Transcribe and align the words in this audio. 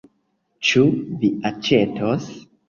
Ĉu 0.69 0.85
vi 1.25 1.31
aĉetos? 1.51 2.27